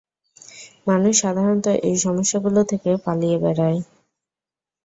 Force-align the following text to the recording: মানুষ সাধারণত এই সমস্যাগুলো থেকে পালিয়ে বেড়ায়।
মানুষ 0.87 1.13
সাধারণত 1.23 1.67
এই 1.87 1.95
সমস্যাগুলো 2.05 2.59
থেকে 2.71 2.89
পালিয়ে 3.05 3.37
বেড়ায়। 3.43 3.79